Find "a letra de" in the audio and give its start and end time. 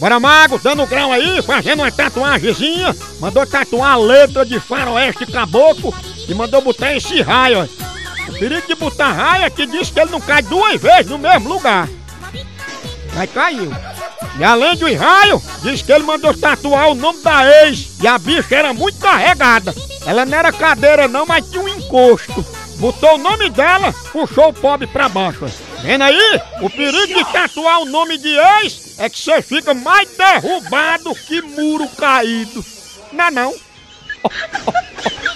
3.92-4.58